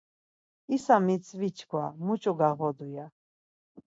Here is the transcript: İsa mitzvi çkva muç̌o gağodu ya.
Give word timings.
İsa 0.75 0.95
mitzvi 1.05 1.49
çkva 1.57 1.83
muç̌o 2.05 2.33
gağodu 2.39 2.87
ya. 2.95 3.05